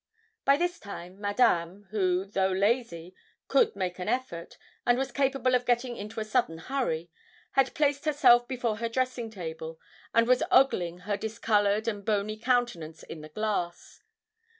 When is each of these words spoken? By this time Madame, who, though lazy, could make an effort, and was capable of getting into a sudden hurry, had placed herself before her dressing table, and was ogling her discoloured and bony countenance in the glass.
By 0.45 0.57
this 0.57 0.79
time 0.79 1.21
Madame, 1.21 1.83
who, 1.91 2.25
though 2.25 2.51
lazy, 2.51 3.13
could 3.47 3.75
make 3.75 3.99
an 3.99 4.09
effort, 4.09 4.57
and 4.83 4.97
was 4.97 5.11
capable 5.11 5.53
of 5.53 5.63
getting 5.63 5.95
into 5.95 6.19
a 6.19 6.25
sudden 6.25 6.57
hurry, 6.57 7.11
had 7.51 7.75
placed 7.75 8.05
herself 8.05 8.47
before 8.47 8.77
her 8.77 8.89
dressing 8.89 9.29
table, 9.29 9.79
and 10.11 10.27
was 10.27 10.41
ogling 10.49 11.01
her 11.01 11.17
discoloured 11.17 11.87
and 11.87 12.03
bony 12.03 12.35
countenance 12.37 13.03
in 13.03 13.21
the 13.21 13.29
glass. 13.29 14.01